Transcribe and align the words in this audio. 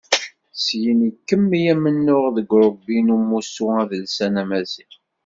Syin 0.63 0.99
ikemmel 1.09 1.65
amennuɣ 1.73 2.25
deg 2.35 2.47
urebbi 2.55 2.97
n 3.01 3.13
umussu 3.15 3.65
adelsan 3.81 4.35
amaziɣ. 4.41 4.93